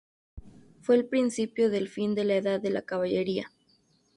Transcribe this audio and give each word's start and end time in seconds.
Fue 0.81 0.95
el 0.95 1.05
principio 1.05 1.69
del 1.69 1.87
fin 1.87 2.15
de 2.15 2.23
la 2.23 2.33
edad 2.33 2.59
de 2.59 2.71
la 2.71 2.81
caballería. 2.81 3.51